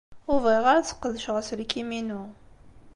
Ur 0.31 0.37
bɣiɣ 0.43 0.65
ara 0.71 0.79
ad 0.79 0.87
sqedceɣ 0.87 1.35
aselkim-inu. 1.41 2.23